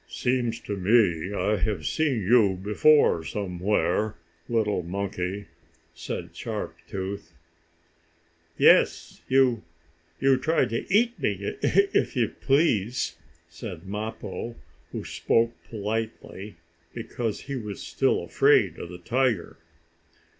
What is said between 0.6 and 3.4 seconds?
to me I have seen you before,